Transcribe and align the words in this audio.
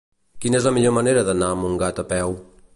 Quina 0.45 0.57
és 0.59 0.65
la 0.69 0.71
millor 0.77 0.95
manera 0.99 1.25
d'anar 1.29 1.53
a 1.57 1.61
Montgat 1.67 2.05
a 2.05 2.07
peu? 2.15 2.37